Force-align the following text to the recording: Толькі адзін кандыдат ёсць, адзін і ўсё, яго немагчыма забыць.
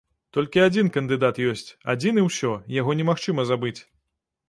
Толькі 0.37 0.63
адзін 0.67 0.89
кандыдат 0.95 1.43
ёсць, 1.53 1.69
адзін 1.95 2.19
і 2.23 2.27
ўсё, 2.31 2.53
яго 2.81 2.99
немагчыма 3.03 3.51
забыць. 3.55 3.79